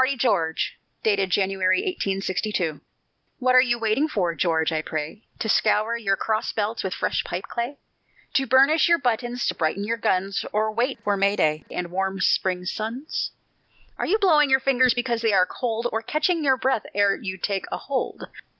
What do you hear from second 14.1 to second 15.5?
blowing your fingers because they are